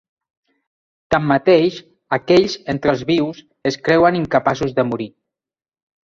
Tanmateix, 1.15 1.75
aquells 2.17 2.55
entre 2.73 2.91
els 2.93 3.03
vius 3.09 3.41
es 3.73 3.77
creuen 3.89 4.17
incapaços 4.21 4.73
de 4.79 4.87
morir. 4.93 5.07